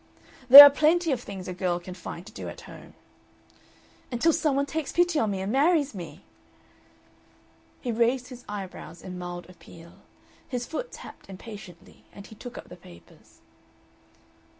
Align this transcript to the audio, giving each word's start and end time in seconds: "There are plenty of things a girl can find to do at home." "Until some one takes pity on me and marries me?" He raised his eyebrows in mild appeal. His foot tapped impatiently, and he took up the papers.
"There 0.49 0.63
are 0.63 0.71
plenty 0.71 1.11
of 1.11 1.21
things 1.21 1.47
a 1.47 1.53
girl 1.53 1.79
can 1.79 1.93
find 1.93 2.25
to 2.25 2.33
do 2.33 2.49
at 2.49 2.61
home." 2.61 2.95
"Until 4.11 4.33
some 4.33 4.55
one 4.55 4.65
takes 4.65 4.91
pity 4.91 5.19
on 5.19 5.29
me 5.29 5.41
and 5.41 5.51
marries 5.51 5.93
me?" 5.93 6.23
He 7.81 7.91
raised 7.91 8.29
his 8.29 8.43
eyebrows 8.49 9.03
in 9.03 9.19
mild 9.19 9.47
appeal. 9.47 9.99
His 10.49 10.65
foot 10.65 10.91
tapped 10.91 11.29
impatiently, 11.29 12.03
and 12.13 12.25
he 12.25 12.33
took 12.33 12.57
up 12.57 12.69
the 12.69 12.77
papers. 12.77 13.41